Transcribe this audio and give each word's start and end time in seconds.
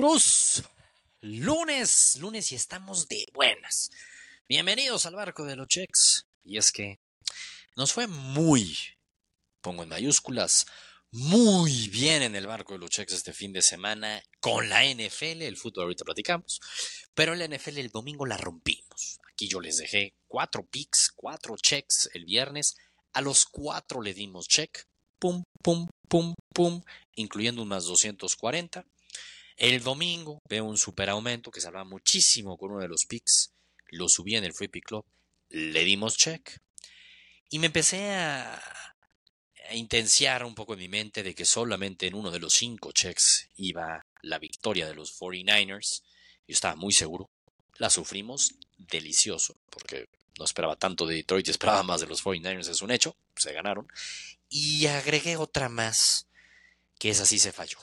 Cruz, 0.00 0.62
lunes, 1.22 2.18
lunes 2.20 2.52
y 2.52 2.54
estamos 2.54 3.08
de 3.08 3.26
buenas. 3.34 3.90
Bienvenidos 4.48 5.06
al 5.06 5.16
barco 5.16 5.44
de 5.44 5.56
los 5.56 5.66
checks. 5.66 6.24
Y 6.44 6.56
es 6.56 6.70
que 6.70 7.00
nos 7.74 7.92
fue 7.92 8.06
muy, 8.06 8.78
pongo 9.60 9.82
en 9.82 9.88
mayúsculas, 9.88 10.66
muy 11.10 11.88
bien 11.88 12.22
en 12.22 12.36
el 12.36 12.46
barco 12.46 12.74
de 12.74 12.78
los 12.78 12.90
checks 12.90 13.12
este 13.12 13.32
fin 13.32 13.52
de 13.52 13.60
semana 13.60 14.22
con 14.38 14.68
la 14.68 14.84
NFL, 14.84 15.42
el 15.42 15.56
fútbol 15.56 15.86
ahorita 15.86 16.04
platicamos, 16.04 16.60
pero 17.12 17.32
en 17.32 17.40
la 17.40 17.48
NFL 17.48 17.78
el 17.78 17.88
domingo 17.88 18.24
la 18.24 18.36
rompimos. 18.36 19.18
Aquí 19.32 19.48
yo 19.48 19.60
les 19.60 19.78
dejé 19.78 20.14
cuatro 20.28 20.64
picks, 20.64 21.10
cuatro 21.12 21.56
checks 21.56 22.08
el 22.14 22.24
viernes, 22.24 22.76
a 23.14 23.20
los 23.20 23.46
cuatro 23.46 24.00
le 24.00 24.14
dimos 24.14 24.46
check, 24.46 24.84
pum, 25.18 25.42
pum, 25.60 25.88
pum, 26.08 26.34
pum, 26.54 26.82
incluyendo 27.16 27.62
un 27.62 27.68
más 27.68 27.86
240. 27.86 28.86
El 29.58 29.82
domingo 29.82 30.40
veo 30.48 30.64
un 30.64 30.78
super 30.78 31.10
aumento 31.10 31.50
que 31.50 31.60
se 31.60 31.66
hablaba 31.66 31.84
muchísimo 31.84 32.56
con 32.56 32.70
uno 32.70 32.80
de 32.80 32.86
los 32.86 33.06
picks. 33.06 33.52
Lo 33.90 34.08
subí 34.08 34.36
en 34.36 34.44
el 34.44 34.54
Free 34.54 34.68
Pick 34.68 34.84
Club. 34.84 35.04
Le 35.48 35.84
dimos 35.84 36.16
check. 36.16 36.60
Y 37.50 37.58
me 37.58 37.66
empecé 37.66 38.12
a, 38.12 38.54
a 39.68 39.74
intenciar 39.74 40.44
un 40.44 40.54
poco 40.54 40.74
en 40.74 40.78
mi 40.78 40.88
mente 40.88 41.24
de 41.24 41.34
que 41.34 41.44
solamente 41.44 42.06
en 42.06 42.14
uno 42.14 42.30
de 42.30 42.38
los 42.38 42.54
cinco 42.54 42.92
checks 42.92 43.50
iba 43.56 44.06
la 44.22 44.38
victoria 44.38 44.86
de 44.86 44.94
los 44.94 45.18
49ers. 45.18 46.02
Yo 46.46 46.52
estaba 46.52 46.76
muy 46.76 46.92
seguro. 46.92 47.28
La 47.78 47.90
sufrimos 47.90 48.54
delicioso, 48.76 49.56
porque 49.70 50.08
no 50.38 50.44
esperaba 50.44 50.76
tanto 50.76 51.04
de 51.04 51.16
Detroit, 51.16 51.48
esperaba 51.48 51.82
más 51.82 52.00
de 52.00 52.06
los 52.06 52.24
49ers, 52.24 52.68
es 52.68 52.82
un 52.82 52.92
hecho. 52.92 53.16
Se 53.36 53.52
ganaron. 53.52 53.88
Y 54.48 54.86
agregué 54.86 55.36
otra 55.36 55.68
más, 55.68 56.28
que 56.98 57.10
esa 57.10 57.26
sí 57.26 57.40
se 57.40 57.50
falló. 57.50 57.78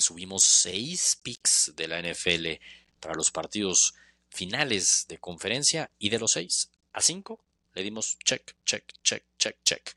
Subimos 0.00 0.44
seis 0.44 1.18
picks 1.22 1.72
de 1.76 1.88
la 1.88 2.00
NFL 2.00 2.62
para 3.00 3.14
los 3.14 3.30
partidos 3.30 3.94
finales 4.28 5.06
de 5.08 5.18
conferencia 5.18 5.90
y 5.98 6.10
de 6.10 6.18
los 6.18 6.32
seis 6.32 6.70
a 6.92 7.02
cinco 7.02 7.44
le 7.76 7.82
dimos 7.82 8.18
check, 8.24 8.56
check, 8.64 8.90
check, 9.02 9.22
check, 9.38 9.56
check. 9.62 9.94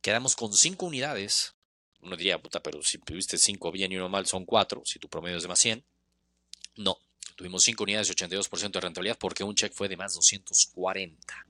Quedamos 0.00 0.34
con 0.34 0.52
cinco 0.52 0.86
unidades. 0.86 1.54
Uno 2.00 2.16
diría, 2.16 2.42
puta, 2.42 2.60
pero 2.60 2.82
si 2.82 2.98
tuviste 2.98 3.38
cinco 3.38 3.70
bien 3.70 3.92
y 3.92 3.96
uno 3.96 4.08
mal 4.08 4.26
son 4.26 4.44
cuatro, 4.44 4.82
si 4.84 4.98
tu 4.98 5.08
promedio 5.08 5.36
es 5.36 5.44
de 5.44 5.48
más 5.48 5.60
100. 5.60 5.84
No, 6.78 6.98
tuvimos 7.36 7.62
cinco 7.62 7.84
unidades 7.84 8.08
y 8.08 8.12
82% 8.12 8.72
de 8.72 8.80
rentabilidad 8.80 9.18
porque 9.18 9.44
un 9.44 9.54
check 9.54 9.72
fue 9.72 9.88
de 9.88 9.96
más 9.96 10.14
240. 10.14 11.46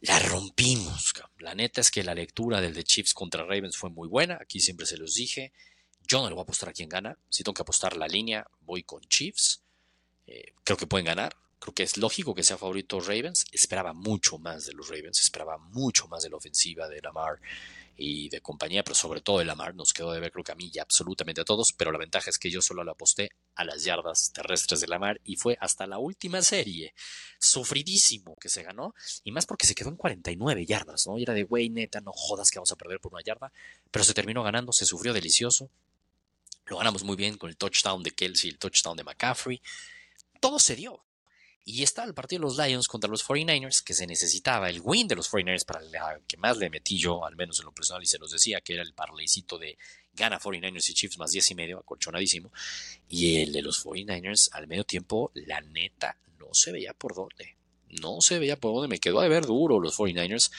La 0.00 0.18
rompimos. 0.18 1.14
La 1.38 1.54
neta 1.54 1.80
es 1.80 1.92
que 1.92 2.02
la 2.02 2.14
lectura 2.14 2.60
del 2.60 2.74
de 2.74 2.82
Chiefs 2.82 3.14
contra 3.14 3.44
Ravens 3.44 3.76
fue 3.76 3.90
muy 3.90 4.08
buena. 4.08 4.38
Aquí 4.40 4.58
siempre 4.58 4.86
se 4.86 4.96
los 4.96 5.14
dije. 5.14 5.52
Yo 6.06 6.20
no 6.20 6.28
le 6.28 6.34
voy 6.34 6.42
a 6.42 6.44
apostar 6.44 6.68
a 6.68 6.72
quien 6.72 6.88
gana. 6.88 7.18
Si 7.28 7.42
tengo 7.42 7.54
que 7.54 7.62
apostar 7.62 7.96
la 7.96 8.06
línea, 8.06 8.46
voy 8.60 8.82
con 8.82 9.00
Chiefs. 9.02 9.62
Eh, 10.26 10.52
creo 10.64 10.76
que 10.76 10.86
pueden 10.86 11.06
ganar. 11.06 11.36
Creo 11.58 11.74
que 11.74 11.82
es 11.82 11.96
lógico 11.96 12.34
que 12.34 12.42
sea 12.42 12.58
favorito 12.58 13.00
Ravens. 13.00 13.46
Esperaba 13.50 13.92
mucho 13.92 14.38
más 14.38 14.66
de 14.66 14.72
los 14.72 14.88
Ravens. 14.88 15.20
Esperaba 15.20 15.58
mucho 15.58 16.06
más 16.06 16.22
de 16.22 16.30
la 16.30 16.36
ofensiva 16.36 16.86
de 16.88 17.00
Lamar 17.00 17.40
y 17.96 18.28
de 18.28 18.42
compañía, 18.42 18.84
pero 18.84 18.94
sobre 18.94 19.22
todo 19.22 19.38
de 19.38 19.46
Lamar. 19.46 19.74
Nos 19.74 19.92
quedó 19.92 20.12
de 20.12 20.20
ver, 20.20 20.30
creo 20.30 20.44
que 20.44 20.52
a 20.52 20.54
mí 20.54 20.70
y 20.72 20.78
absolutamente 20.78 21.40
a 21.40 21.44
todos. 21.44 21.72
Pero 21.72 21.92
la 21.92 21.98
ventaja 21.98 22.28
es 22.28 22.38
que 22.38 22.50
yo 22.50 22.60
solo 22.60 22.84
le 22.84 22.90
aposté 22.90 23.30
a 23.54 23.64
las 23.64 23.84
yardas 23.84 24.32
terrestres 24.32 24.80
de 24.80 24.86
Lamar 24.86 25.20
y 25.24 25.36
fue 25.36 25.56
hasta 25.60 25.86
la 25.86 25.98
última 25.98 26.42
serie. 26.42 26.94
Sufridísimo 27.40 28.36
que 28.36 28.48
se 28.48 28.62
ganó. 28.62 28.94
Y 29.24 29.32
más 29.32 29.46
porque 29.46 29.66
se 29.66 29.74
quedó 29.74 29.88
en 29.88 29.96
49 29.96 30.66
yardas, 30.66 31.06
¿no? 31.06 31.18
Y 31.18 31.22
era 31.22 31.32
de, 31.32 31.44
güey, 31.44 31.70
neta, 31.70 32.00
no 32.00 32.12
jodas 32.12 32.50
que 32.50 32.58
vamos 32.58 32.70
a 32.70 32.76
perder 32.76 33.00
por 33.00 33.12
una 33.14 33.22
yarda. 33.24 33.50
Pero 33.90 34.04
se 34.04 34.14
terminó 34.14 34.42
ganando, 34.42 34.72
se 34.72 34.84
sufrió 34.84 35.12
delicioso. 35.14 35.70
Lo 36.66 36.78
ganamos 36.78 37.04
muy 37.04 37.16
bien 37.16 37.36
con 37.36 37.48
el 37.48 37.56
touchdown 37.56 38.02
de 38.02 38.10
Kelsey, 38.10 38.50
el 38.50 38.58
touchdown 38.58 38.96
de 38.96 39.04
McCaffrey. 39.04 39.60
Todo 40.40 40.58
se 40.58 40.76
dio. 40.76 41.02
Y 41.68 41.82
está 41.82 42.04
el 42.04 42.14
partido 42.14 42.40
de 42.40 42.46
los 42.46 42.58
Lions 42.58 42.86
contra 42.86 43.10
los 43.10 43.26
49ers, 43.26 43.82
que 43.82 43.92
se 43.92 44.06
necesitaba 44.06 44.70
el 44.70 44.80
win 44.80 45.08
de 45.08 45.16
los 45.16 45.28
49ers 45.28 45.64
para 45.64 45.80
el 45.80 46.22
que 46.24 46.36
más 46.36 46.58
le 46.58 46.70
metí 46.70 46.96
yo, 46.96 47.24
al 47.24 47.34
menos 47.34 47.58
en 47.58 47.64
lo 47.64 47.72
personal, 47.72 48.02
y 48.04 48.06
se 48.06 48.18
los 48.18 48.30
decía, 48.30 48.60
que 48.60 48.74
era 48.74 48.84
el 48.84 48.94
parleycito 48.94 49.58
de 49.58 49.76
gana 50.12 50.38
49ers 50.38 50.88
y 50.90 50.94
Chiefs 50.94 51.18
más 51.18 51.32
10 51.32 51.50
y 51.50 51.54
medio, 51.56 51.78
acolchonadísimo. 51.80 52.52
Y 53.08 53.38
el 53.42 53.52
de 53.52 53.62
los 53.62 53.84
49ers, 53.84 54.50
al 54.52 54.68
medio 54.68 54.84
tiempo, 54.84 55.32
la 55.34 55.60
neta, 55.60 56.16
no 56.38 56.48
se 56.52 56.70
veía 56.70 56.94
por 56.94 57.16
dónde. 57.16 57.56
No 57.88 58.20
se 58.20 58.38
veía 58.38 58.56
por 58.56 58.72
dónde. 58.72 58.88
Me 58.88 59.00
quedó 59.00 59.20
de 59.20 59.28
ver 59.28 59.44
duro 59.44 59.80
los 59.80 59.98
49ers. 59.98 60.52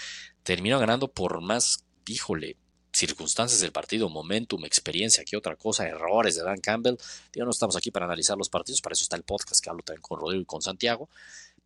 Terminó 0.44 0.78
ganando 0.78 1.08
por 1.10 1.42
más, 1.42 1.86
híjole, 2.06 2.58
circunstancias 2.98 3.62
del 3.62 3.72
partido, 3.72 4.10
momentum, 4.10 4.66
experiencia, 4.66 5.24
que 5.24 5.38
otra 5.38 5.56
cosa, 5.56 5.88
errores 5.88 6.36
de 6.36 6.44
Dan 6.44 6.60
Campbell. 6.60 6.98
Digo, 7.32 7.46
no 7.46 7.52
estamos 7.52 7.76
aquí 7.76 7.92
para 7.92 8.06
analizar 8.06 8.38
los 8.38 8.50
partidos, 8.50 8.82
para 8.82 8.94
eso 8.94 9.04
está 9.04 9.16
el 9.16 9.24
podcast 9.24 9.64
que 9.64 9.70
hablo 9.70 9.84
también 9.84 10.02
con 10.02 10.20
Rodrigo 10.20 10.42
y 10.42 10.46
con 10.46 10.62
Santiago, 10.62 11.10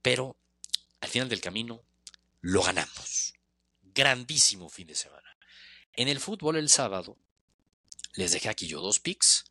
pero 0.02 0.36
al 1.00 1.10
final 1.10 1.30
del 1.30 1.42
camino 1.42 1.82
lo 2.42 2.62
ganamos. 2.64 3.34
Grandísimo 3.82 4.70
fin 4.70 4.88
de 4.88 4.96
semana. 4.96 5.38
En 5.94 6.08
el 6.08 6.20
fútbol 6.20 6.58
el 6.58 6.70
sábado 6.70 7.18
les 8.16 8.32
dejé 8.32 8.50
aquí 8.50 8.68
yo 8.68 8.82
dos 8.82 9.00
picks. 9.00 9.46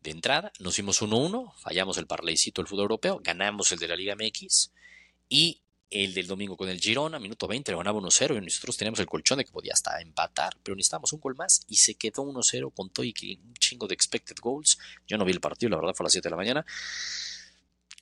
De 0.00 0.12
entrada, 0.12 0.52
nos 0.60 0.74
hicimos 0.74 1.02
1-1, 1.02 1.54
fallamos 1.56 1.98
el 1.98 2.06
parleycito 2.06 2.62
del 2.62 2.68
fútbol 2.68 2.82
europeo, 2.82 3.20
ganamos 3.22 3.72
el 3.72 3.80
de 3.80 3.88
la 3.88 3.96
Liga 3.96 4.14
MX 4.14 4.70
y 5.28 5.60
el 5.90 6.12
del 6.12 6.26
domingo 6.26 6.56
con 6.56 6.68
el 6.68 6.80
Girona, 6.80 7.18
minuto 7.18 7.46
20, 7.46 7.72
lo 7.72 7.78
ganaba 7.78 7.98
1-0 7.98 8.36
y 8.36 8.44
nosotros 8.44 8.76
teníamos 8.76 9.00
el 9.00 9.06
colchón 9.06 9.38
de 9.38 9.44
que 9.44 9.52
podía 9.52 9.72
hasta 9.72 10.00
empatar, 10.00 10.56
pero 10.62 10.76
necesitábamos 10.76 11.12
un 11.12 11.20
gol 11.20 11.34
más 11.36 11.62
y 11.68 11.76
se 11.76 11.94
quedó 11.94 12.24
1-0 12.24 12.72
con 12.74 12.90
todo 12.90 13.04
y 13.04 13.14
un 13.42 13.54
chingo 13.54 13.86
de 13.86 13.94
expected 13.94 14.36
goals. 14.40 14.78
Yo 15.06 15.16
no 15.16 15.24
vi 15.24 15.32
el 15.32 15.40
partido, 15.40 15.70
la 15.70 15.76
verdad 15.76 15.94
fue 15.94 16.04
a 16.04 16.06
las 16.06 16.12
7 16.12 16.26
de 16.26 16.30
la 16.30 16.36
mañana. 16.36 16.66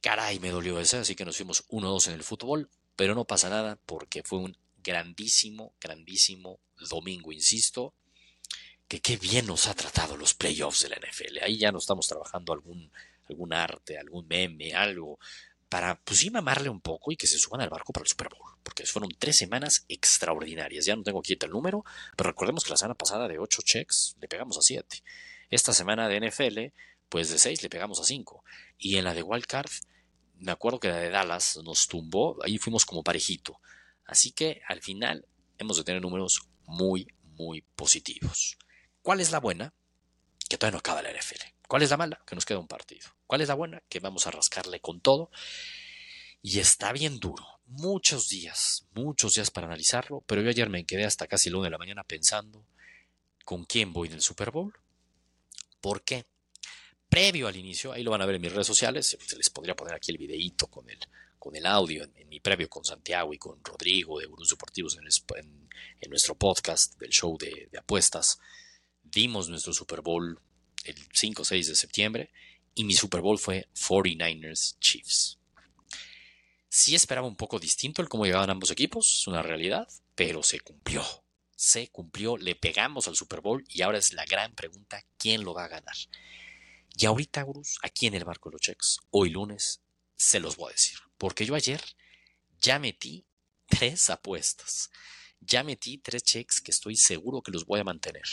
Caray, 0.01 0.39
me 0.41 0.51
dolió 0.51 0.81
ese, 0.81 0.99
así 0.99 1.15
que 1.15 1.25
nos 1.25 1.37
fuimos 1.37 1.67
1-2 1.69 2.09
en 2.09 2.15
el 2.15 2.25
fútbol, 2.25 2.71
pero 2.97 3.15
no 3.15 3.25
pasa 3.25 3.49
nada 3.49 3.79
porque 3.87 4.23
fue 4.23 4.41
un 4.41 4.57
grandísimo, 4.83 5.75
grandísimo 5.81 6.61
domingo, 6.89 7.33
insisto, 7.33 7.95
que 8.89 9.01
qué 9.01 9.17
bien 9.17 9.47
nos 9.47 9.67
ha 9.67 9.75
tratado 9.75 10.17
los 10.17 10.35
playoffs 10.35 10.83
de 10.83 10.91
la 10.91 10.97
NFL. 10.97 11.43
Ahí 11.43 11.59
ya 11.59 11.73
no 11.73 11.79
estamos 11.79 12.07
trabajando 12.07 12.53
algún, 12.53 12.91
algún 13.29 13.53
arte, 13.53 13.99
algún 13.99 14.27
meme, 14.29 14.75
algo, 14.75 15.19
para, 15.69 16.01
pues 16.03 16.21
sí, 16.21 16.31
mamarle 16.31 16.69
un 16.69 16.81
poco 16.81 17.13
y 17.13 17.17
que 17.17 17.27
se 17.27 17.39
suban 17.39 17.61
al 17.61 17.71
barco 17.71 17.93
para 17.93 18.05
el 18.05 18.09
Super 18.09 18.29
Bowl, 18.29 18.57
porque 18.63 18.87
fueron 18.87 19.11
tres 19.19 19.37
semanas 19.37 19.85
extraordinarias. 19.89 20.85
Ya 20.87 20.97
no 20.97 21.03
tengo 21.03 21.21
aquí 21.21 21.37
el 21.41 21.51
número, 21.51 21.85
pero 22.17 22.31
recordemos 22.31 22.65
que 22.65 22.71
la 22.71 22.77
semana 22.77 22.95
pasada 22.95 23.29
de 23.29 23.39
ocho 23.39 23.63
checks 23.63 24.17
le 24.21 24.29
pegamos 24.29 24.59
a 24.59 24.63
siete. 24.63 25.03
Esta 25.51 25.73
semana 25.73 26.09
de 26.09 26.21
NFL, 26.21 26.73
pues 27.09 27.31
de 27.31 27.39
seis 27.39 27.63
le 27.63 27.69
pegamos 27.69 28.01
a 28.01 28.05
cinco. 28.05 28.45
Y 28.79 28.97
en 28.97 29.05
la 29.05 29.15
de 29.15 29.23
Wildcard, 29.23 29.71
me 30.39 30.53
acuerdo 30.53 30.81
que 30.81 30.89
la 30.89 30.99
de 30.99 31.11
Dallas 31.11 31.59
nos 31.65 31.89
tumbó, 31.89 32.37
ahí 32.45 32.59
fuimos 32.59 32.85
como 32.85 33.03
parejito. 33.03 33.61
Así 34.05 34.33
que 34.33 34.61
al 34.69 34.83
final 34.83 35.27
hemos 35.59 35.77
de 35.77 35.85
tener 35.85 36.01
números 36.03 36.49
muy, 36.67 37.09
muy 37.23 37.63
positivos. 37.75 38.57
¿Cuál 39.03 39.21
es 39.21 39.31
la 39.31 39.41
buena? 39.41 39.73
Que 40.49 40.59
todavía 40.59 40.73
no 40.73 40.79
acaba 40.79 41.03
la 41.03 41.13
NFL. 41.13 41.56
¿Cuál 41.69 41.83
es 41.83 41.91
la 41.91 41.97
mala? 41.97 42.23
Que 42.27 42.35
nos 42.35 42.45
queda 42.45 42.59
un 42.59 42.69
partido. 42.69 43.09
¿Cuál 43.27 43.41
es 43.41 43.49
la 43.49 43.55
buena? 43.55 43.83
Que 43.89 44.01
vamos 44.01 44.27
a 44.27 44.31
rascarle 44.31 44.81
con 44.81 45.01
todo. 45.01 45.31
Y 46.43 46.61
está 46.61 46.93
bien 46.93 47.19
duro. 47.19 47.45
Muchos 47.67 48.29
días, 48.29 48.87
muchos 48.95 49.35
días 49.35 49.51
para 49.51 49.67
analizarlo, 49.67 50.23
pero 50.27 50.43
yo 50.43 50.51
ayer 50.51 50.71
me 50.71 50.85
quedé 50.87 51.05
hasta 51.05 51.27
casi 51.27 51.51
una 51.51 51.65
de 51.65 51.71
la 51.71 51.79
mañana 51.79 52.05
pensando 52.05 52.65
con 53.45 53.65
quién 53.65 53.93
voy 53.93 54.09
del 54.09 54.23
Super 54.23 54.53
Bowl. 54.53 54.73
¿Por 55.81 56.03
qué? 56.03 56.27
Previo 57.09 57.49
al 57.49 57.57
inicio, 57.57 57.93
ahí 57.93 58.03
lo 58.03 58.11
van 58.13 58.23
a 58.23 58.27
ver 58.27 58.37
en 58.37 58.43
mis 58.43 58.53
redes 58.53 58.67
sociales, 58.67 59.17
se 59.21 59.37
les 59.37 59.51
podría 59.51 59.75
poner 59.75 59.95
aquí 59.95 60.11
el 60.11 60.19
videíto 60.19 60.67
con 60.67 60.89
el, 60.91 60.99
con 61.39 61.55
el 61.55 61.65
audio 61.67 62.05
en, 62.05 62.29
mi 62.29 62.41
previo 62.41 62.69
con 62.69 62.85
Santiago 62.85 63.33
y 63.33 63.39
con 63.39 63.65
Rodrigo 63.65 64.19
de 64.19 64.27
Gurús 64.27 64.51
Deportivos 64.51 64.97
en, 64.97 65.05
en, 66.01 66.11
nuestro 66.11 66.35
podcast 66.35 66.99
del 66.99 67.11
show 67.11 67.39
de, 67.39 67.69
de 67.71 67.79
apuestas. 67.79 68.39
Dimos 69.03 69.49
nuestro 69.49 69.73
Super 69.73 70.01
Bowl 70.01 70.41
el 70.87 70.97
5 71.13 71.43
o 71.43 71.45
6 71.45 71.69
de 71.69 71.77
septiembre 71.77 72.31
y 72.75 72.85
mi 72.85 72.95
Super 72.95 73.21
Bowl 73.21 73.39
fue 73.39 73.69
49ers 73.75 74.79
Chiefs. 74.79 75.39
Sí 76.69 76.95
esperaba 76.95 77.27
un 77.27 77.37
poco 77.37 77.59
distinto 77.59 78.03
el 78.03 78.09
cómo 78.09 78.27
llegaban 78.27 78.51
ambos 78.51 78.71
equipos, 78.71 79.21
es 79.21 79.27
una 79.27 79.43
realidad, 79.43 79.89
pero 80.15 80.43
se 80.43 80.61
cumplió. 80.61 81.03
Se 81.57 81.89
cumplió, 81.89 82.37
le 82.37 82.55
pegamos 82.55 83.09
al 83.09 83.17
Super 83.17 83.41
Bowl 83.41 83.65
y 83.69 83.81
ahora 83.81 83.99
es 83.99 84.13
la 84.13 84.27
gran 84.27 84.55
pregunta, 84.55 85.03
¿quién 85.17 85.43
lo 85.43 85.55
va 85.55 85.65
a 85.65 85.69
ganar? 85.69 85.97
Y 86.99 87.07
ahorita, 87.07 87.45
Bruce, 87.45 87.77
aquí 87.83 88.07
en 88.07 88.15
el 88.15 88.25
barco 88.25 88.51
de 88.51 88.55
los 88.55 88.61
checks, 88.61 89.01
hoy 89.11 89.31
lunes, 89.31 89.81
se 90.17 90.39
los 90.39 90.57
voy 90.57 90.71
a 90.71 90.73
decir. 90.73 90.99
Porque 91.17 91.47
yo 91.47 91.55
ayer 91.55 91.83
ya 92.61 92.79
metí 92.79 93.27
tres 93.67 94.11
apuestas. 94.11 94.91
Ya 95.41 95.63
metí 95.63 95.99
tres 95.99 96.23
checks 96.23 96.61
que 96.61 96.71
estoy 96.71 96.97
seguro 96.97 97.43
que 97.43 97.53
los 97.53 97.65
voy 97.65 97.81
a 97.81 97.85
mantener 97.85 98.25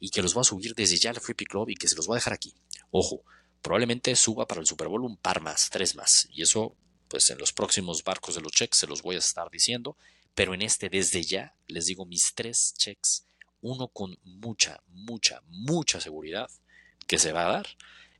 y 0.00 0.10
que 0.10 0.22
los 0.22 0.34
voy 0.34 0.40
a 0.40 0.44
subir 0.44 0.74
desde 0.74 0.96
ya 0.96 1.10
al 1.10 1.20
Pick 1.20 1.48
Club 1.48 1.68
y 1.68 1.76
que 1.76 1.86
se 1.86 1.94
los 1.94 2.06
voy 2.06 2.14
a 2.14 2.18
dejar 2.18 2.32
aquí. 2.32 2.54
Ojo, 2.90 3.22
probablemente 3.62 4.16
suba 4.16 4.46
para 4.46 4.60
el 4.60 4.66
Super 4.66 4.88
Bowl 4.88 5.04
un 5.04 5.18
par 5.18 5.42
más, 5.42 5.68
tres 5.70 5.94
más. 5.94 6.26
Y 6.32 6.42
eso, 6.42 6.74
pues 7.06 7.30
en 7.30 7.38
los 7.38 7.52
próximos 7.52 8.02
barcos 8.02 8.34
de 8.34 8.40
los 8.40 8.52
checks 8.52 8.78
se 8.78 8.86
los 8.86 9.02
voy 9.02 9.16
a 9.16 9.18
estar 9.18 9.50
diciendo. 9.50 9.96
Pero 10.34 10.54
en 10.54 10.62
este, 10.62 10.88
desde 10.88 11.22
ya, 11.22 11.54
les 11.68 11.86
digo 11.86 12.06
mis 12.06 12.34
tres 12.34 12.74
checks. 12.78 13.26
Uno 13.60 13.88
con 13.88 14.18
mucha, 14.24 14.82
mucha, 14.88 15.42
mucha 15.48 16.00
seguridad 16.00 16.50
que 17.06 17.18
se 17.18 17.32
va 17.32 17.46
a 17.46 17.52
dar. 17.52 17.66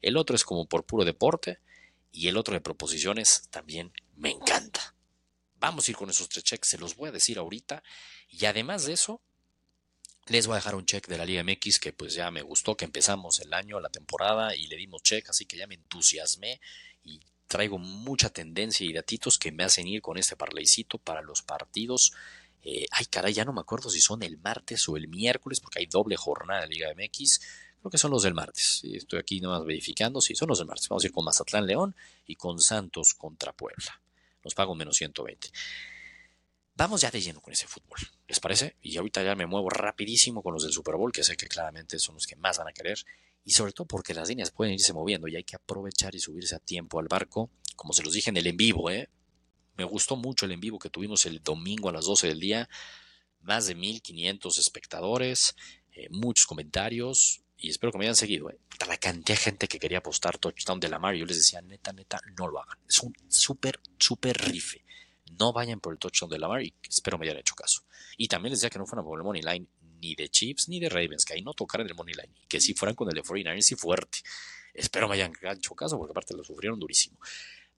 el 0.02 0.16
otro 0.16 0.36
es 0.36 0.44
como 0.44 0.66
por 0.66 0.84
puro 0.84 1.04
deporte 1.04 1.60
y 2.12 2.28
el 2.28 2.36
otro 2.36 2.54
de 2.54 2.60
proposiciones 2.60 3.48
también 3.50 3.92
me 4.16 4.30
encanta. 4.30 4.94
Vamos 5.58 5.86
a 5.86 5.90
ir 5.90 5.96
con 5.96 6.10
esos 6.10 6.28
tres 6.28 6.44
checks, 6.44 6.68
se 6.68 6.78
los 6.78 6.96
voy 6.96 7.08
a 7.08 7.12
decir 7.12 7.38
ahorita. 7.38 7.82
Y 8.28 8.46
además 8.46 8.84
de 8.86 8.94
eso, 8.94 9.22
les 10.30 10.46
voy 10.46 10.54
a 10.54 10.56
dejar 10.56 10.76
un 10.76 10.86
check 10.86 11.08
de 11.08 11.18
la 11.18 11.24
Liga 11.24 11.42
MX 11.42 11.80
que 11.80 11.92
pues 11.92 12.14
ya 12.14 12.30
me 12.30 12.42
gustó 12.42 12.76
que 12.76 12.84
empezamos 12.84 13.40
el 13.40 13.52
año, 13.52 13.80
la 13.80 13.88
temporada 13.88 14.54
y 14.54 14.68
le 14.68 14.76
dimos 14.76 15.02
check, 15.02 15.28
así 15.28 15.44
que 15.44 15.56
ya 15.56 15.66
me 15.66 15.74
entusiasmé 15.74 16.60
y 17.02 17.20
traigo 17.48 17.78
mucha 17.78 18.30
tendencia 18.30 18.86
y 18.86 18.92
datitos 18.92 19.38
que 19.38 19.50
me 19.50 19.64
hacen 19.64 19.88
ir 19.88 20.00
con 20.00 20.18
este 20.18 20.36
parleycito 20.36 20.98
para 20.98 21.20
los 21.20 21.42
partidos. 21.42 22.12
Eh, 22.62 22.86
ay, 22.92 23.06
caray, 23.06 23.32
ya 23.32 23.44
no 23.44 23.52
me 23.52 23.60
acuerdo 23.60 23.90
si 23.90 24.00
son 24.00 24.22
el 24.22 24.38
martes 24.38 24.88
o 24.88 24.96
el 24.96 25.08
miércoles, 25.08 25.58
porque 25.58 25.80
hay 25.80 25.86
doble 25.86 26.16
jornada 26.16 26.60
de 26.60 26.68
Liga 26.68 26.94
MX. 26.94 27.40
Creo 27.80 27.90
que 27.90 27.98
son 27.98 28.12
los 28.12 28.22
del 28.22 28.34
martes. 28.34 28.82
Estoy 28.84 29.18
aquí 29.18 29.40
nomás 29.40 29.64
verificando. 29.64 30.20
Sí, 30.20 30.36
son 30.36 30.48
los 30.48 30.58
del 30.58 30.68
martes. 30.68 30.88
Vamos 30.88 31.02
a 31.02 31.06
ir 31.08 31.12
con 31.12 31.24
Mazatlán 31.24 31.66
León 31.66 31.96
y 32.24 32.36
con 32.36 32.60
Santos 32.60 33.14
contra 33.14 33.52
Puebla. 33.52 34.00
Nos 34.44 34.54
pago 34.54 34.76
menos 34.76 34.96
120. 34.96 35.50
Vamos 36.80 37.02
ya 37.02 37.10
de 37.10 37.20
lleno 37.20 37.42
con 37.42 37.52
ese 37.52 37.66
fútbol, 37.66 37.98
¿les 38.26 38.40
parece? 38.40 38.74
Y 38.80 38.96
ahorita 38.96 39.22
ya 39.22 39.34
me 39.34 39.44
muevo 39.44 39.68
rapidísimo 39.68 40.42
con 40.42 40.54
los 40.54 40.62
del 40.62 40.72
Super 40.72 40.94
Bowl, 40.96 41.12
que 41.12 41.22
sé 41.22 41.36
que 41.36 41.46
claramente 41.46 41.98
son 41.98 42.14
los 42.14 42.26
que 42.26 42.36
más 42.36 42.56
van 42.56 42.68
a 42.68 42.72
querer. 42.72 42.98
Y 43.44 43.50
sobre 43.50 43.72
todo 43.72 43.86
porque 43.86 44.14
las 44.14 44.30
líneas 44.30 44.50
pueden 44.50 44.72
irse 44.72 44.94
moviendo 44.94 45.28
y 45.28 45.36
hay 45.36 45.44
que 45.44 45.56
aprovechar 45.56 46.14
y 46.14 46.20
subirse 46.20 46.56
a 46.56 46.58
tiempo 46.58 46.98
al 46.98 47.06
barco. 47.06 47.50
Como 47.76 47.92
se 47.92 48.02
los 48.02 48.14
dije 48.14 48.30
en 48.30 48.38
el 48.38 48.46
en 48.46 48.56
vivo, 48.56 48.88
¿eh? 48.88 49.10
Me 49.76 49.84
gustó 49.84 50.16
mucho 50.16 50.46
el 50.46 50.52
en 50.52 50.60
vivo 50.60 50.78
que 50.78 50.88
tuvimos 50.88 51.26
el 51.26 51.42
domingo 51.42 51.90
a 51.90 51.92
las 51.92 52.06
12 52.06 52.28
del 52.28 52.40
día. 52.40 52.66
Más 53.42 53.66
de 53.66 53.74
1500 53.74 54.56
espectadores, 54.56 55.56
eh, 55.92 56.08
muchos 56.08 56.46
comentarios, 56.46 57.42
y 57.58 57.68
espero 57.68 57.92
que 57.92 57.98
me 57.98 58.06
hayan 58.06 58.16
seguido, 58.16 58.48
¿eh? 58.48 58.58
la 58.88 58.96
cantidad 58.96 59.36
de 59.36 59.42
gente 59.42 59.68
que 59.68 59.78
quería 59.78 59.98
apostar 59.98 60.38
touchdown 60.38 60.80
de 60.80 60.88
la 60.88 60.98
Mar, 60.98 61.14
yo 61.14 61.26
les 61.26 61.36
decía, 61.36 61.60
neta, 61.60 61.92
neta, 61.92 62.22
no 62.38 62.48
lo 62.48 62.58
hagan. 62.58 62.78
Es 62.88 63.00
un 63.00 63.12
súper, 63.28 63.80
súper 63.98 64.38
rife. 64.38 64.82
No 65.40 65.52
vayan 65.52 65.80
por 65.80 65.92
el 65.92 65.98
touchdown 65.98 66.30
de 66.30 66.38
Lamar 66.38 66.62
y 66.62 66.72
espero 66.88 67.18
me 67.18 67.26
hayan 67.26 67.38
hecho 67.38 67.54
caso. 67.54 67.82
Y 68.16 68.28
también 68.28 68.50
les 68.50 68.60
decía 68.60 68.70
que 68.70 68.78
no 68.78 68.86
fueran 68.86 69.04
por 69.04 69.18
el 69.18 69.24
money 69.24 69.42
line 69.42 69.66
ni 70.00 70.14
de 70.14 70.28
Chiefs 70.28 70.68
ni 70.68 70.78
de 70.78 70.88
Ravens, 70.88 71.24
que 71.24 71.34
ahí 71.34 71.42
no 71.42 71.54
tocaran 71.54 71.86
el 71.86 71.94
money 71.94 72.14
line, 72.14 72.32
que 72.48 72.60
si 72.60 72.74
fueran 72.74 72.94
con 72.94 73.08
el 73.08 73.14
de 73.14 73.22
49ers 73.22 73.72
y 73.72 73.74
fuerte. 73.74 74.18
Espero 74.74 75.08
me 75.08 75.14
hayan 75.14 75.32
hecho 75.42 75.74
caso 75.74 75.98
porque 75.98 76.12
aparte 76.12 76.34
lo 76.36 76.44
sufrieron 76.44 76.78
durísimo. 76.78 77.18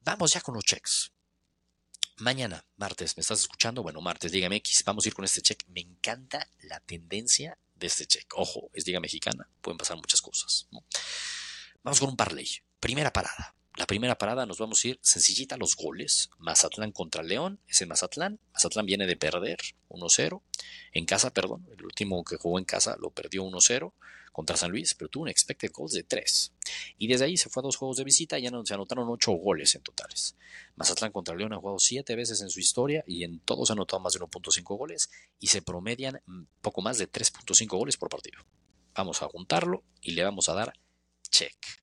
Vamos 0.01 0.33
ya 0.33 0.41
con 0.41 0.55
los 0.55 0.65
checks. 0.65 1.13
Mañana, 2.19 2.65
martes, 2.77 3.17
¿me 3.17 3.23
estás 3.23 3.41
escuchando? 3.41 3.83
Bueno, 3.83 4.01
martes, 4.01 4.31
dígame 4.33 4.57
X, 4.57 4.83
vamos 4.85 5.05
a 5.05 5.09
ir 5.09 5.15
con 5.15 5.25
este 5.25 5.41
check. 5.41 5.65
Me 5.69 5.81
encanta 5.81 6.47
la 6.63 6.81
tendencia 6.81 7.59
de 7.75 7.87
este 7.87 8.07
check. 8.07 8.27
Ojo, 8.37 8.71
es 8.75 8.87
Liga 8.87 9.01
Mexicana, 9.01 9.49
pueden 9.61 9.79
pasar 9.79 9.97
muchas 9.97 10.21
cosas. 10.21 10.69
Vamos 11.83 11.99
con 11.99 12.11
un 12.11 12.17
parlay. 12.17 12.49
Primera 12.79 13.13
parada. 13.13 13.55
La 13.77 13.87
primera 13.87 14.19
parada 14.19 14.45
nos 14.45 14.59
vamos 14.59 14.85
a 14.85 14.89
ir 14.89 14.99
sencillita 15.03 15.55
a 15.55 15.59
los 15.59 15.77
goles. 15.77 16.31
Mazatlán 16.39 16.93
contra 16.93 17.23
León, 17.23 17.59
es 17.67 17.81
en 17.81 17.89
Mazatlán. 17.89 18.39
Mazatlán 18.53 18.85
viene 18.85 19.07
de 19.07 19.17
perder 19.17 19.59
1-0. 19.89 20.43
En 20.93 21.07
casa, 21.07 21.33
perdón, 21.33 21.67
el 21.73 21.85
último 21.85 22.23
que 22.23 22.37
jugó 22.37 22.59
en 22.59 22.67
casa 22.67 22.97
lo 23.01 23.11
perdió 23.11 23.45
1-0 23.45 23.93
contra 24.31 24.57
San 24.57 24.71
Luis, 24.71 24.95
pero 24.95 25.09
tuvo 25.09 25.23
un 25.25 25.31
expected 25.31 25.71
goals 25.73 25.93
de 25.93 26.03
3. 26.03 26.53
Y 26.99 27.07
desde 27.07 27.25
ahí 27.25 27.37
se 27.39 27.49
fue 27.49 27.63
a 27.63 27.65
dos 27.65 27.77
juegos 27.77 27.97
de 27.97 28.05
visita 28.05 28.39
y 28.39 28.43
ya 28.43 28.51
se 28.65 28.75
anotaron 28.75 29.09
8 29.09 29.33
goles 29.33 29.75
en 29.75 29.83
totales. 29.83 30.37
Mazatlán 30.77 31.13
contra 31.13 31.35
León 31.35 31.55
ha 31.55 31.59
jugado 31.59 31.79
7 31.79 32.15
veces 32.15 32.43
en 32.43 32.51
su 32.51 32.61
historia 32.61 33.05
y 33.07 33.25
en 33.25 33.41
todos 33.41 33.71
ha 33.71 33.73
anotado 33.73 34.01
más 34.01 34.13
de 34.13 34.21
1.5 34.21 34.77
goles 34.77 35.11
y 35.39 35.47
se 35.47 35.63
promedian 35.63 36.21
poco 36.61 36.83
más 36.83 36.99
de 36.99 37.11
3.5 37.11 37.69
goles 37.69 37.97
por 37.97 38.11
partido. 38.11 38.43
Vamos 38.95 39.23
a 39.23 39.29
juntarlo 39.29 39.83
y 40.03 40.13
le 40.13 40.25
vamos 40.25 40.51
a 40.51 40.55
dar 40.55 40.75
check. 41.31 41.82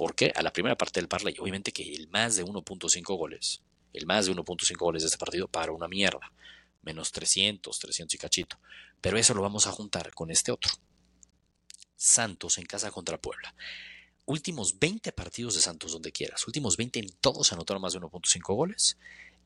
¿Por 0.00 0.14
qué? 0.14 0.32
A 0.34 0.40
la 0.40 0.50
primera 0.50 0.78
parte 0.78 0.98
del 0.98 1.08
parlay, 1.08 1.36
obviamente 1.38 1.72
que 1.72 1.82
el 1.94 2.08
más 2.08 2.34
de 2.34 2.42
1.5 2.42 3.18
goles, 3.18 3.60
el 3.92 4.06
más 4.06 4.24
de 4.24 4.32
1.5 4.32 4.78
goles 4.78 5.02
de 5.02 5.08
este 5.08 5.18
partido 5.18 5.46
para 5.46 5.72
una 5.72 5.88
mierda. 5.88 6.32
Menos 6.80 7.12
300, 7.12 7.78
300 7.78 8.14
y 8.14 8.16
cachito. 8.16 8.58
Pero 9.02 9.18
eso 9.18 9.34
lo 9.34 9.42
vamos 9.42 9.66
a 9.66 9.72
juntar 9.72 10.14
con 10.14 10.30
este 10.30 10.52
otro 10.52 10.72
Santos 11.96 12.56
en 12.56 12.64
casa 12.64 12.90
contra 12.90 13.20
Puebla. 13.20 13.54
Últimos 14.24 14.78
20 14.78 15.12
partidos 15.12 15.54
de 15.56 15.60
Santos 15.60 15.92
donde 15.92 16.12
quieras. 16.12 16.46
Últimos 16.46 16.78
20 16.78 16.98
en 16.98 17.08
todos 17.20 17.52
anotaron 17.52 17.82
más 17.82 17.92
de 17.92 18.00
1.5 18.00 18.56
goles. 18.56 18.96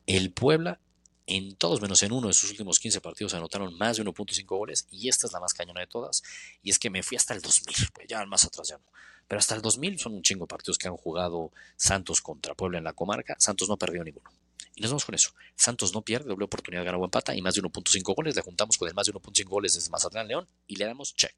El 0.05 0.31
Puebla 0.31 0.79
en 1.27 1.55
todos 1.55 1.81
menos 1.81 2.03
en 2.03 2.11
uno 2.11 2.27
de 2.27 2.33
sus 2.33 2.51
últimos 2.51 2.79
15 2.79 3.01
partidos 3.01 3.33
anotaron 3.33 3.75
más 3.77 3.97
de 3.97 4.03
1.5 4.03 4.45
goles 4.45 4.87
y 4.91 5.09
esta 5.09 5.27
es 5.27 5.33
la 5.33 5.39
más 5.39 5.53
cañona 5.53 5.81
de 5.81 5.87
todas. 5.87 6.23
Y 6.61 6.69
es 6.69 6.79
que 6.79 6.89
me 6.89 7.03
fui 7.03 7.17
hasta 7.17 7.33
el 7.33 7.41
2000, 7.41 7.75
pues 7.93 8.07
ya 8.07 8.25
más 8.25 8.45
atrás 8.45 8.67
ya 8.67 8.77
no. 8.77 8.85
Pero 9.27 9.39
hasta 9.39 9.55
el 9.55 9.61
2000 9.61 9.99
son 9.99 10.13
un 10.13 10.21
chingo 10.21 10.45
de 10.45 10.49
partidos 10.49 10.77
que 10.77 10.87
han 10.87 10.97
jugado 10.97 11.51
Santos 11.75 12.21
contra 12.21 12.53
Puebla 12.53 12.77
en 12.77 12.83
la 12.83 12.93
comarca. 12.93 13.35
Santos 13.39 13.67
no 13.67 13.77
perdió 13.77 14.03
ninguno. 14.03 14.29
Y 14.75 14.81
nos 14.81 14.91
vamos 14.91 15.05
con 15.05 15.15
eso. 15.15 15.31
Santos 15.55 15.93
no 15.93 16.03
pierde, 16.03 16.29
doble 16.29 16.45
oportunidad, 16.45 16.83
gana 16.85 16.97
o 16.97 17.05
empata 17.05 17.33
y 17.33 17.41
más 17.41 17.55
de 17.55 17.61
1.5 17.61 18.15
goles. 18.15 18.35
Le 18.35 18.41
juntamos 18.41 18.77
con 18.77 18.87
el 18.87 18.93
más 18.93 19.07
de 19.07 19.13
1.5 19.13 19.45
goles 19.45 19.73
desde 19.73 19.89
Mazatlán 19.89 20.27
León 20.27 20.47
y 20.67 20.75
le 20.75 20.85
damos 20.85 21.15
check 21.15 21.35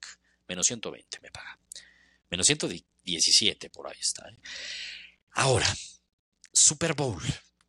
menos 0.47 0.67
120 0.67 1.19
me 1.21 1.31
paga. 1.31 1.59
Menos 2.29 2.47
117 2.47 3.69
por 3.69 3.87
ahí 3.87 3.97
está. 3.99 4.27
¿eh? 4.29 4.37
Ahora, 5.31 5.67
Super 6.51 6.93
Bowl. 6.93 7.21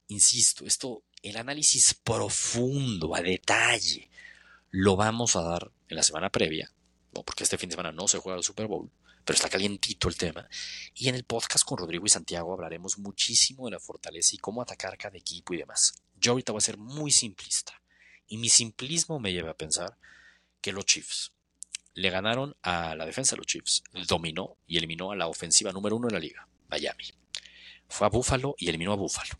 Insisto, 0.09 0.65
esto, 0.65 1.05
el 1.23 1.37
análisis 1.37 1.95
profundo, 1.95 3.15
a 3.15 3.21
detalle, 3.21 4.11
lo 4.71 4.97
vamos 4.97 5.37
a 5.37 5.43
dar 5.43 5.71
en 5.89 5.97
la 5.97 6.03
semana 6.03 6.31
previa, 6.31 6.73
porque 7.13 7.45
este 7.45 7.59
fin 7.59 7.69
de 7.69 7.75
semana 7.75 7.93
no 7.93 8.09
se 8.09 8.19
juega 8.19 8.39
el 8.39 8.45
Super 8.45 8.67
Bowl, 8.67 8.91
pero 9.25 9.37
está 9.37 9.49
calientito 9.49 10.09
el 10.09 10.17
tema. 10.17 10.49
Y 10.95 11.09
en 11.09 11.15
el 11.15 11.25
podcast 11.25 11.65
con 11.65 11.79
Rodrigo 11.79 12.07
y 12.07 12.09
Santiago 12.09 12.53
hablaremos 12.53 12.99
muchísimo 12.99 13.67
de 13.67 13.73
la 13.73 13.81
fortaleza 13.81 14.35
y 14.35 14.39
cómo 14.39 14.63
atacar 14.63 14.97
cada 14.97 15.19
equipo 15.19 15.55
y 15.55 15.59
demás. 15.59 16.03
Yo 16.19 16.33
ahorita 16.33 16.53
voy 16.53 16.59
a 16.59 16.63
ser 16.63 16.79
muy 16.79 17.11
simplista. 17.11 17.81
Y 18.27 18.37
mi 18.37 18.49
simplismo 18.49 19.19
me 19.21 19.33
lleva 19.33 19.51
a 19.51 19.57
pensar 19.57 19.97
que 20.61 20.73
los 20.73 20.85
Chiefs, 20.85 21.33
le 21.95 22.11
ganaron 22.11 22.57
a 22.63 22.95
la 22.95 23.07
defensa 23.07 23.35
de 23.35 23.39
los 23.39 23.47
Chiefs, 23.47 23.83
dominó 24.07 24.57
y 24.67 24.79
eliminó 24.79 25.11
a 25.11 25.17
la 25.17 25.27
ofensiva 25.27 25.73
número 25.73 25.97
uno 25.97 26.09
de 26.09 26.15
la 26.15 26.21
liga, 26.21 26.49
Miami. 26.69 27.05
Fue 27.89 28.07
a 28.07 28.11
Buffalo 28.11 28.55
y 28.59 28.69
eliminó 28.69 28.93
a 28.93 28.97
Buffalo. 28.97 29.39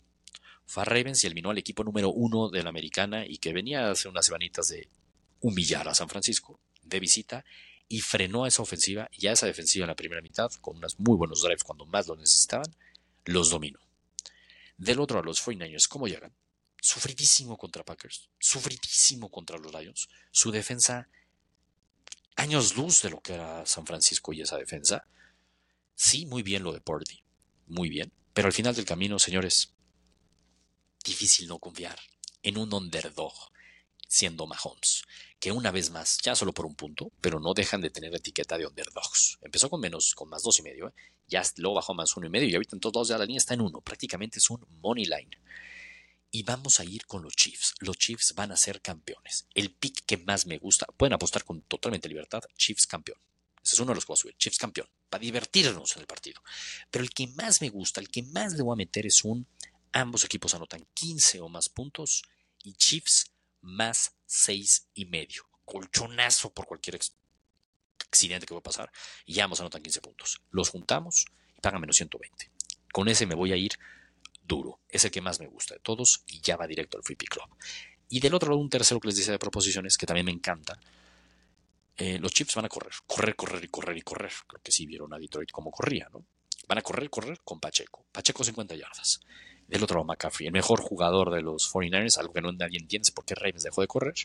Ravens 0.75 1.23
y 1.23 1.27
eliminó 1.27 1.49
al 1.49 1.57
equipo 1.57 1.83
número 1.83 2.09
uno 2.09 2.49
de 2.49 2.63
la 2.63 2.69
americana 2.69 3.25
y 3.25 3.37
que 3.37 3.53
venía 3.53 3.89
hace 3.89 4.07
unas 4.07 4.25
semanitas 4.25 4.67
de 4.67 4.89
humillar 5.41 5.87
a 5.87 5.95
San 5.95 6.09
Francisco 6.09 6.59
de 6.83 6.99
visita 6.99 7.45
y 7.87 8.01
frenó 8.01 8.43
a 8.43 8.47
esa 8.47 8.61
ofensiva 8.61 9.09
y 9.11 9.27
a 9.27 9.31
esa 9.31 9.47
defensiva 9.47 9.85
en 9.85 9.89
la 9.89 9.95
primera 9.95 10.21
mitad 10.21 10.51
con 10.61 10.77
unos 10.77 10.99
muy 10.99 11.17
buenos 11.17 11.41
drives 11.41 11.63
cuando 11.63 11.85
más 11.85 12.07
lo 12.07 12.15
necesitaban, 12.15 12.73
los 13.25 13.49
dominó. 13.49 13.79
Del 14.77 14.99
otro 14.99 15.19
a 15.19 15.23
los 15.23 15.43
49ers, 15.43 15.87
¿cómo 15.87 16.07
llegan? 16.07 16.33
Sufridísimo 16.79 17.57
contra 17.57 17.83
Packers, 17.83 18.29
sufridísimo 18.39 19.29
contra 19.29 19.57
los 19.57 19.73
Lions. 19.73 20.07
Su 20.31 20.51
defensa 20.51 21.09
años 22.35 22.77
luz 22.77 23.01
de 23.01 23.09
lo 23.09 23.19
que 23.19 23.33
era 23.33 23.65
San 23.65 23.85
Francisco 23.85 24.31
y 24.31 24.41
esa 24.41 24.57
defensa. 24.57 25.05
Sí, 25.95 26.25
muy 26.25 26.43
bien 26.43 26.63
lo 26.63 26.71
de 26.71 26.79
Purdy, 26.79 27.21
muy 27.67 27.89
bien. 27.89 28.13
Pero 28.33 28.47
al 28.47 28.53
final 28.53 28.73
del 28.75 28.85
camino, 28.85 29.19
señores, 29.19 29.73
difícil 31.03 31.47
no 31.47 31.59
confiar 31.59 31.99
en 32.43 32.57
un 32.57 32.73
underdog 32.73 33.33
siendo 34.07 34.47
Mahomes, 34.47 35.03
que 35.39 35.51
una 35.51 35.71
vez 35.71 35.91
más, 35.91 36.17
ya 36.23 36.35
solo 36.35 36.51
por 36.51 36.65
un 36.65 36.75
punto, 36.75 37.11
pero 37.21 37.39
no 37.39 37.53
dejan 37.53 37.81
de 37.81 37.91
tener 37.91 38.13
etiqueta 38.15 38.57
de 38.57 38.65
underdogs. 38.65 39.37
Empezó 39.41 39.69
con 39.69 39.79
menos, 39.79 40.15
con 40.15 40.29
más 40.29 40.41
dos 40.41 40.59
y 40.59 40.63
medio, 40.63 40.87
¿eh? 40.87 40.93
ya 41.27 41.43
luego 41.57 41.75
bajó 41.75 41.93
más 41.93 42.17
uno 42.17 42.25
y 42.25 42.29
medio 42.29 42.49
y 42.49 42.55
ahorita 42.55 42.75
en 42.75 42.79
todos 42.79 43.07
ya 43.07 43.17
la 43.17 43.25
línea 43.25 43.37
está 43.37 43.53
en 43.53 43.61
uno, 43.61 43.81
prácticamente 43.81 44.39
es 44.39 44.49
un 44.49 44.65
money 44.81 45.05
line 45.05 45.29
y 46.31 46.43
vamos 46.43 46.79
a 46.79 46.85
ir 46.85 47.05
con 47.05 47.23
los 47.23 47.35
Chiefs. 47.35 47.75
Los 47.79 47.97
Chiefs 47.97 48.33
van 48.35 48.51
a 48.51 48.57
ser 48.57 48.81
campeones. 48.81 49.47
El 49.53 49.71
pick 49.71 50.05
que 50.05 50.17
más 50.17 50.45
me 50.45 50.57
gusta, 50.57 50.85
pueden 50.85 51.13
apostar 51.13 51.43
con 51.43 51.61
totalmente 51.61 52.07
libertad, 52.07 52.41
Chiefs 52.57 52.87
campeón. 52.87 53.17
Ese 53.63 53.75
es 53.75 53.79
uno 53.79 53.91
de 53.91 53.95
los 53.95 54.05
que 54.05 54.11
voy 54.11 54.17
a 54.17 54.21
subir, 54.21 54.37
Chiefs 54.37 54.57
campeón, 54.57 54.87
para 55.09 55.21
divertirnos 55.21 55.95
en 55.95 56.01
el 56.01 56.07
partido. 56.07 56.41
Pero 56.89 57.03
el 57.03 57.11
que 57.11 57.27
más 57.27 57.61
me 57.61 57.69
gusta, 57.69 57.99
el 57.99 58.09
que 58.09 58.23
más 58.23 58.53
le 58.53 58.63
voy 58.63 58.73
a 58.73 58.77
meter 58.77 59.05
es 59.05 59.23
un, 59.23 59.47
ambos 59.91 60.23
equipos 60.23 60.53
anotan 60.53 60.85
15 60.93 61.41
o 61.41 61.49
más 61.49 61.69
puntos 61.69 62.23
y 62.63 62.73
Chiefs 62.73 63.31
más 63.61 64.15
6 64.25 64.89
y 64.93 65.05
medio. 65.05 65.49
Colchonazo 65.65 66.53
por 66.53 66.65
cualquier 66.65 66.99
accidente 67.99 68.45
que 68.45 68.53
va 68.53 68.59
a 68.59 68.63
pasar 68.63 68.91
y 69.25 69.39
ambos 69.39 69.59
anotan 69.59 69.81
15 69.81 70.01
puntos. 70.01 70.41
Los 70.49 70.69
juntamos 70.69 71.25
y 71.57 71.61
pagan 71.61 71.81
menos 71.81 71.97
120. 71.97 72.51
Con 72.91 73.07
ese 73.07 73.25
me 73.25 73.35
voy 73.35 73.51
a 73.51 73.55
ir 73.55 73.73
duro. 74.41 74.81
Es 74.89 75.05
el 75.05 75.11
que 75.11 75.21
más 75.21 75.39
me 75.39 75.47
gusta 75.47 75.75
de 75.75 75.79
todos 75.79 76.23
y 76.27 76.41
ya 76.41 76.57
va 76.57 76.67
directo 76.67 76.97
al 76.97 77.03
Free 77.03 77.15
Pick 77.15 77.29
Club. 77.29 77.49
Y 78.09 78.19
del 78.19 78.33
otro 78.33 78.49
lado, 78.49 78.59
un 78.59 78.69
tercero 78.69 78.99
que 78.99 79.07
les 79.07 79.17
dice 79.17 79.31
de 79.31 79.37
proposiciones, 79.37 79.97
que 79.97 80.07
también 80.07 80.25
me 80.25 80.31
encanta. 80.31 80.79
Eh, 81.95 82.17
los 82.17 82.31
Chips 82.31 82.55
van 82.55 82.65
a 82.65 82.69
correr, 82.69 82.93
correr, 83.05 83.35
correr 83.35 83.63
y 83.63 83.67
correr 83.67 83.97
y 83.97 84.01
correr. 84.01 84.31
Creo 84.47 84.61
que 84.61 84.71
sí 84.71 84.85
vieron 84.87 85.13
a 85.13 85.19
Detroit 85.19 85.51
cómo 85.51 85.69
corría, 85.69 86.09
¿no? 86.11 86.25
Van 86.67 86.79
a 86.79 86.81
correr, 86.81 87.09
correr 87.09 87.39
con 87.43 87.59
Pacheco. 87.59 88.07
Pacheco 88.11 88.43
50 88.43 88.75
yardas. 88.75 89.19
Del 89.69 89.83
otro 89.83 89.97
lado, 89.97 90.05
McCaffrey, 90.05 90.47
el 90.47 90.53
mejor 90.53 90.81
jugador 90.81 91.31
de 91.31 91.43
los 91.43 91.71
49ers, 91.71 92.17
algo 92.17 92.33
que 92.33 92.41
no 92.41 92.51
nadie 92.51 92.79
entiende 92.79 93.11
por 93.11 93.23
qué 93.23 93.35
Ravens 93.35 93.61
dejó 93.61 93.81
de 93.81 93.87
correr. 93.87 94.15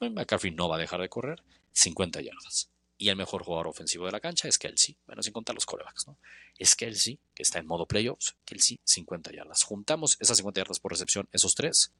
McCaffrey 0.00 0.52
no 0.52 0.68
va 0.68 0.74
a 0.74 0.78
dejar 0.80 1.00
de 1.00 1.08
correr, 1.08 1.40
50 1.70 2.20
yardas. 2.20 2.68
Y 2.96 3.08
el 3.08 3.14
mejor 3.14 3.44
jugador 3.44 3.68
ofensivo 3.68 4.06
de 4.06 4.12
la 4.12 4.18
cancha 4.18 4.48
es 4.48 4.58
Kelsey. 4.58 4.96
Bueno, 5.06 5.22
sin 5.22 5.32
contar 5.32 5.54
los 5.54 5.66
corebacks, 5.66 6.08
¿no? 6.08 6.18
Es 6.58 6.74
Kelsey, 6.74 7.20
que 7.32 7.44
está 7.44 7.60
en 7.60 7.66
modo 7.68 7.86
playoffs. 7.86 8.34
Kelsey, 8.44 8.80
50 8.82 9.30
yardas. 9.30 9.62
Juntamos 9.62 10.16
esas 10.18 10.36
50 10.38 10.62
yardas 10.62 10.80
por 10.80 10.90
recepción, 10.90 11.28
esos 11.30 11.54
tres. 11.54 11.92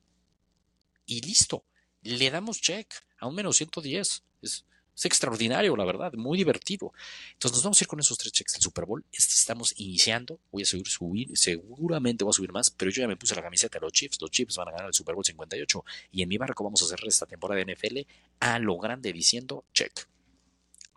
Y 1.07 1.21
listo. 1.21 1.65
Le 2.03 2.31
damos 2.31 2.61
check 2.61 2.93
a 3.21 3.29
un 3.29 3.37
menos 3.37 3.57
110. 3.59 4.25
Es, 4.43 4.65
es 4.99 5.05
extraordinario, 5.05 5.77
la 5.77 5.85
verdad, 5.85 6.13
muy 6.15 6.37
divertido. 6.37 6.93
Entonces 7.35 7.59
nos 7.59 7.63
vamos 7.63 7.81
a 7.81 7.85
ir 7.85 7.89
con 7.89 8.01
esos 8.01 8.19
tres 8.19 8.33
checks 8.33 8.55
del 8.55 8.63
Super 8.63 8.85
Bowl. 8.85 9.05
Estamos 9.13 9.73
iniciando. 9.77 10.41
Voy 10.51 10.65
a 10.65 10.67
subir, 10.67 10.89
subir, 10.89 11.39
seguramente 11.39 12.25
voy 12.25 12.33
a 12.33 12.35
subir 12.35 12.51
más, 12.51 12.71
pero 12.71 12.91
yo 12.91 13.03
ya 13.03 13.07
me 13.07 13.17
puse 13.17 13.37
la 13.37 13.43
camiseta 13.43 13.79
de 13.79 13.85
los 13.87 13.93
Chiefs. 13.93 14.21
Los 14.21 14.33
Chiefs 14.33 14.57
van 14.57 14.69
a 14.69 14.71
ganar 14.73 14.89
el 14.89 14.95
Super 14.95 15.15
Bowl 15.15 15.25
58. 15.25 15.85
Y 16.11 16.23
en 16.23 16.29
mi 16.29 16.37
barco 16.37 16.65
vamos 16.65 16.83
a 16.83 16.87
cerrar 16.89 17.07
esta 17.07 17.27
temporada 17.27 17.65
de 17.65 17.73
NFL 17.75 17.99
a 18.41 18.59
lo 18.59 18.77
grande 18.79 19.13
diciendo 19.13 19.65
check. 19.73 19.93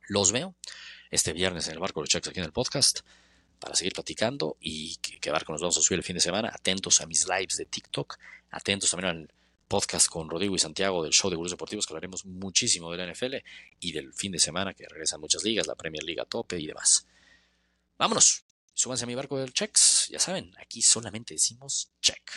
Los 0.08 0.32
veo 0.32 0.56
este 1.12 1.32
viernes 1.34 1.68
en 1.68 1.74
el 1.74 1.80
barco 1.80 2.00
de 2.00 2.06
los 2.06 2.10
checks 2.10 2.28
aquí 2.28 2.40
en 2.40 2.46
el 2.46 2.54
podcast 2.54 3.02
para 3.60 3.76
seguir 3.76 3.94
platicando 3.94 4.58
y 4.60 4.96
que 4.96 5.30
barco 5.30 5.52
nos 5.52 5.62
vamos 5.62 5.78
a 5.78 5.82
subir 5.82 6.00
el 6.00 6.04
fin 6.04 6.16
de 6.16 6.22
semana. 6.22 6.50
Atentos 6.52 7.02
a 7.02 7.06
mis 7.06 7.28
lives 7.28 7.58
de 7.58 7.66
TikTok. 7.66 8.18
Atentos 8.50 8.90
también 8.90 9.16
al 9.16 9.34
podcast 9.72 10.10
con 10.10 10.30
Rodrigo 10.30 10.54
y 10.54 10.60
Santiago 10.60 11.02
del 11.02 11.14
show 11.14 11.30
de 11.30 11.38
Gurús 11.38 11.54
Deportivos, 11.54 11.88
que 11.88 11.94
hablaremos 11.94 12.26
muchísimo 12.26 12.92
de 12.92 12.98
la 12.98 13.10
NFL 13.10 13.36
y 13.80 13.94
del 13.94 14.14
fin 14.14 14.34
de 14.34 14.38
semana 14.38 14.74
que 14.74 14.86
regresan 14.86 15.22
muchas 15.22 15.46
ligas, 15.46 15.66
la 15.66 15.76
Premier 15.76 16.04
League 16.04 16.20
a 16.20 16.26
tope 16.26 16.60
y 16.60 16.68
demás. 16.68 17.08
Vámonos, 17.98 18.44
súbanse 18.74 19.06
a 19.06 19.08
mi 19.08 19.16
barco 19.16 19.40
del 19.40 19.54
checks, 19.54 20.10
ya 20.12 20.20
saben, 20.20 20.54
aquí 20.60 20.82
solamente 20.82 21.36
decimos 21.36 21.90
check. 22.02 22.32